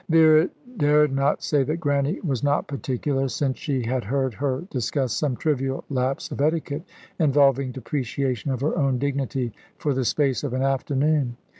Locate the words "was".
2.21-2.41